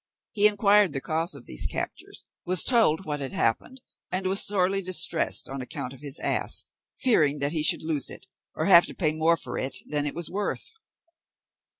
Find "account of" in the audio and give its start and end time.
5.61-5.99